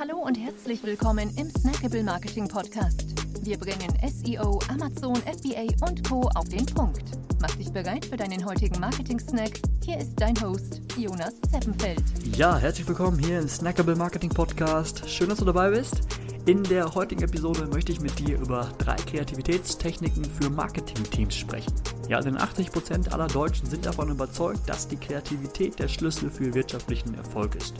[0.00, 3.04] Hallo und herzlich willkommen im Snackable Marketing Podcast.
[3.44, 6.22] Wir bringen SEO, Amazon, FBA und Co.
[6.36, 7.02] auf den Punkt.
[7.38, 9.60] Mach dich bereit für deinen heutigen Marketing-Snack.
[9.84, 12.02] Hier ist dein Host, Jonas Zeppenfeld.
[12.34, 15.06] Ja, herzlich willkommen hier im Snackable Marketing Podcast.
[15.06, 16.00] Schön, dass du dabei bist.
[16.46, 21.74] In der heutigen Episode möchte ich mit dir über drei Kreativitätstechniken für Marketingteams sprechen.
[22.08, 27.12] Ja, denn 80% aller Deutschen sind davon überzeugt, dass die Kreativität der Schlüssel für wirtschaftlichen
[27.16, 27.74] Erfolg ist.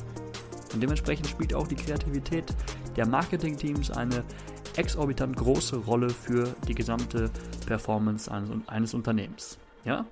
[0.73, 2.55] Und dementsprechend spielt auch die Kreativität
[2.97, 4.25] der Marketingteams eine
[4.77, 7.31] exorbitant große Rolle für die gesamte
[7.67, 9.59] Performance eines, eines Unternehmens.
[9.85, 10.07] Ja?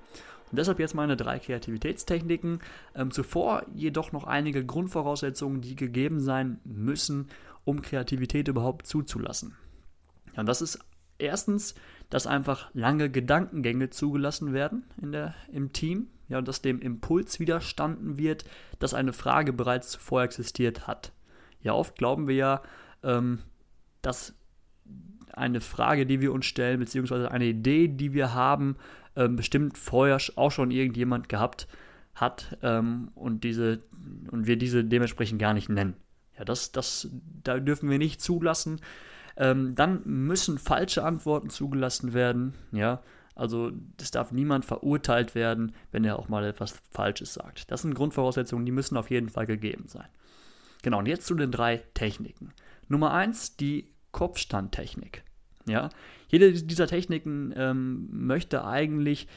[0.51, 2.59] Und deshalb jetzt meine drei Kreativitätstechniken.
[2.95, 7.27] Ähm, zuvor jedoch noch einige Grundvoraussetzungen, die gegeben sein müssen,
[7.63, 9.55] um Kreativität überhaupt zuzulassen.
[10.33, 10.79] Ja, und das ist
[11.19, 11.75] erstens,
[12.09, 18.17] dass einfach lange Gedankengänge zugelassen werden in der, im Team ja, dass dem Impuls widerstanden
[18.17, 18.45] wird,
[18.79, 21.11] dass eine Frage bereits zuvor existiert hat.
[21.61, 22.61] Ja, oft glauben wir ja,
[23.03, 23.39] ähm,
[24.01, 24.33] dass
[25.33, 28.77] eine Frage, die wir uns stellen, beziehungsweise eine Idee, die wir haben,
[29.15, 31.67] ähm, bestimmt vorher auch schon irgendjemand gehabt
[32.13, 33.79] hat ähm, und, diese,
[34.31, 35.95] und wir diese dementsprechend gar nicht nennen.
[36.37, 37.09] Ja, das, das,
[37.43, 38.79] da dürfen wir nicht zulassen.
[39.37, 42.53] Ähm, dann müssen falsche Antworten zugelassen werden.
[42.71, 43.01] Ja,
[43.39, 47.71] also es darf niemand verurteilt werden, wenn er auch mal etwas Falsches sagt.
[47.71, 50.07] Das sind Grundvoraussetzungen, die müssen auf jeden Fall gegeben sein.
[50.81, 52.53] Genau, und jetzt zu den drei Techniken.
[52.87, 55.23] Nummer eins, die Kopfstandtechnik.
[55.65, 55.89] Ja,
[56.27, 59.27] jede dieser Techniken ähm, möchte eigentlich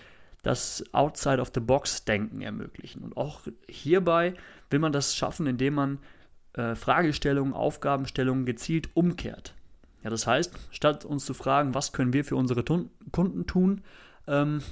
[0.43, 3.03] das Outside of the Box Denken ermöglichen.
[3.03, 4.35] Und auch hierbei
[4.71, 5.99] will man das schaffen, indem man
[6.55, 9.55] äh, Fragestellungen, Aufgabenstellungen gezielt umkehrt.
[10.03, 13.83] Ja, das heißt, statt uns zu fragen, was können wir für unsere Tun Kunden tun,
[14.27, 14.63] ähm,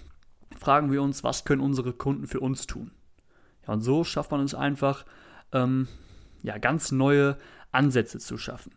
[0.59, 2.91] fragen wir uns, was können unsere Kunden für uns tun.
[3.67, 5.05] Ja, und so schafft man es einfach,
[5.53, 5.89] ähm,
[6.42, 7.37] ja, ganz neue
[7.72, 8.72] Ansätze zu schaffen.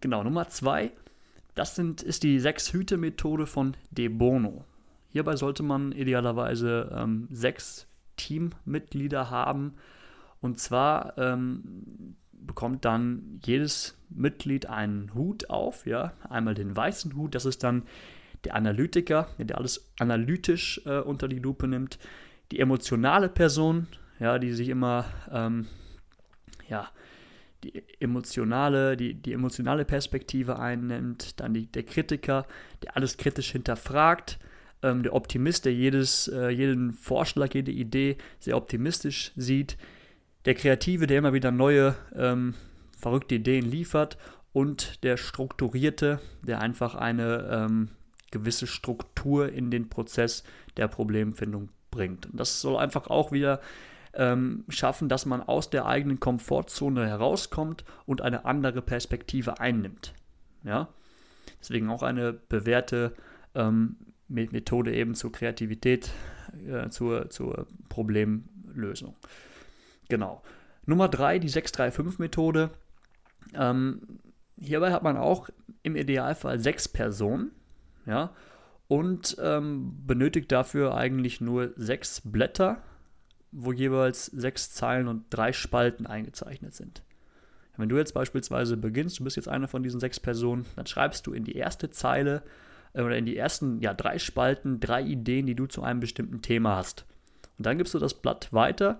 [0.00, 0.92] Genau, Nummer zwei,
[1.54, 4.64] das sind, ist die Sechs-Hüte-Methode von De Bono.
[5.08, 9.74] Hierbei sollte man idealerweise ähm, sechs Teammitglieder haben.
[10.40, 12.16] Und zwar ähm,
[12.46, 17.84] bekommt dann jedes Mitglied einen Hut auf, ja, einmal den weißen Hut, das ist dann
[18.44, 21.98] der Analytiker, der alles analytisch äh, unter die Lupe nimmt,
[22.50, 23.86] die emotionale Person,
[24.18, 25.66] ja, die sich immer, ähm,
[26.68, 26.88] ja,
[27.64, 32.46] die emotionale, die, die emotionale Perspektive einnimmt, dann die, der Kritiker,
[32.82, 34.38] der alles kritisch hinterfragt,
[34.82, 39.76] ähm, der Optimist, der jedes, äh, jeden Vorschlag, jede Idee sehr optimistisch sieht,
[40.44, 42.54] der Kreative, der immer wieder neue ähm,
[42.98, 44.18] verrückte Ideen liefert
[44.52, 47.88] und der Strukturierte, der einfach eine ähm,
[48.30, 50.44] gewisse Struktur in den Prozess
[50.76, 52.26] der Problemfindung bringt.
[52.26, 53.60] Und das soll einfach auch wieder
[54.14, 60.14] ähm, schaffen, dass man aus der eigenen Komfortzone herauskommt und eine andere Perspektive einnimmt.
[60.64, 60.88] Ja?
[61.60, 63.14] Deswegen auch eine bewährte
[63.54, 63.96] ähm,
[64.28, 66.10] Methode eben zur Kreativität,
[66.66, 69.16] äh, zur, zur Problemlösung.
[70.10, 70.42] Genau.
[70.84, 72.70] Nummer drei, die 635-Methode.
[73.54, 74.02] Ähm,
[74.58, 75.48] hierbei hat man auch
[75.82, 77.52] im Idealfall sechs Personen,
[78.06, 78.34] ja,
[78.88, 82.82] und ähm, benötigt dafür eigentlich nur sechs Blätter,
[83.52, 87.02] wo jeweils sechs Zeilen und drei Spalten eingezeichnet sind.
[87.76, 91.26] Wenn du jetzt beispielsweise beginnst, du bist jetzt eine von diesen sechs Personen, dann schreibst
[91.26, 92.42] du in die erste Zeile
[92.92, 96.42] äh, oder in die ersten ja, drei Spalten drei Ideen, die du zu einem bestimmten
[96.42, 97.06] Thema hast.
[97.58, 98.98] Und dann gibst du das Blatt weiter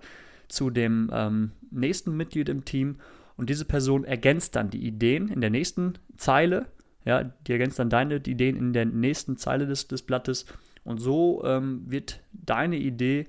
[0.51, 2.97] zu dem ähm, nächsten Mitglied im Team
[3.37, 6.67] und diese Person ergänzt dann die Ideen in der nächsten Zeile.
[7.05, 10.45] Ja, die ergänzt dann deine Ideen in der nächsten Zeile des, des Blattes
[10.83, 13.27] und so ähm, wird deine Idee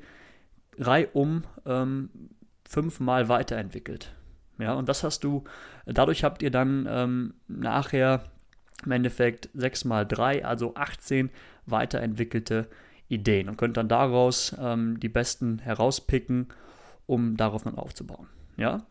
[0.79, 2.11] reihum ähm,
[2.69, 4.15] fünfmal weiterentwickelt.
[4.59, 5.45] Ja, und das hast du,
[5.87, 8.25] dadurch habt ihr dann ähm, nachher
[8.85, 11.31] im Endeffekt 6 mal 3, also 18
[11.67, 12.69] weiterentwickelte
[13.09, 16.49] Ideen und könnt dann daraus ähm, die besten herauspicken
[17.07, 18.29] um darauf dann aufzubauen.
[18.57, 18.87] Ja,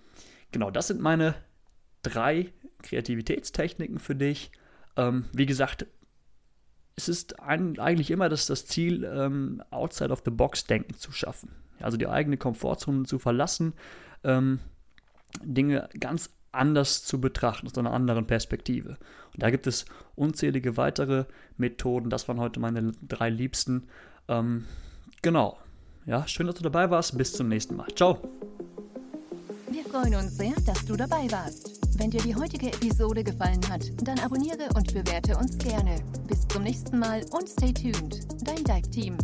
[0.52, 1.36] genau, das sind meine
[2.04, 4.52] drei Kreativitätstechniken für dich.
[4.98, 5.86] Ähm, wie gesagt,
[6.96, 11.12] es ist ein, eigentlich immer das, das Ziel, ähm, outside of the box Denken zu
[11.12, 11.52] schaffen.
[11.80, 13.74] Also die eigene Komfortzone zu verlassen,
[14.24, 14.60] ähm,
[15.44, 18.98] Dinge ganz anders zu betrachten, aus einer anderen Perspektive.
[19.34, 19.86] Und da gibt es
[20.16, 21.26] unzählige weitere
[21.58, 22.10] Methoden.
[22.10, 23.88] Das waren heute meine drei liebsten.
[24.28, 24.66] Ähm,
[25.22, 25.58] genau.
[26.06, 27.18] Ja, schön, dass du dabei warst.
[27.18, 27.88] Bis zum nächsten Mal.
[27.96, 28.18] Ciao.
[29.70, 31.80] Wir freuen uns sehr, dass du dabei warst.
[31.98, 35.96] Wenn dir die heutige Episode gefallen hat, dann abonniere und bewerte uns gerne.
[36.28, 38.20] Bis zum nächsten Mal und stay tuned.
[38.44, 39.18] Dein Dive Team.